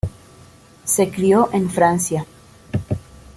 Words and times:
Se 0.83 1.11
crio 1.11 1.51
en 1.53 1.69
Francia. 1.69 2.25